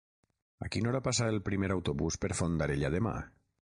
A 0.67 0.69
quina 0.75 0.89
hora 0.91 1.01
passa 1.07 1.27
el 1.33 1.37
primer 1.49 1.71
autobús 1.75 2.19
per 2.25 2.33
Fondarella 2.41 2.95
demà? 2.97 3.15